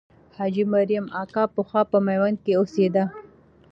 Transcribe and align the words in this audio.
حاجي 0.37 0.63
مریم 0.73 1.05
اکا 1.21 1.43
پخوا 1.55 1.81
په 1.91 1.97
میوند 2.07 2.37
کې 2.43 2.53
اوسېده. 2.59 3.03